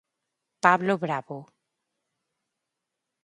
[0.63, 1.37] Pablo Bravo.